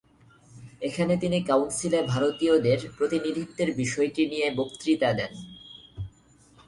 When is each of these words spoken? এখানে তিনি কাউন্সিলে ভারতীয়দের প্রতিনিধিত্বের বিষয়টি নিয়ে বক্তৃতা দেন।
এখানে 0.81 1.13
তিনি 1.17 1.39
কাউন্সিলে 1.43 1.99
ভারতীয়দের 2.03 2.79
প্রতিনিধিত্বের 2.97 3.69
বিষয়টি 3.75 4.21
নিয়ে 4.25 4.47
বক্তৃতা 4.57 5.09
দেন। 5.13 5.33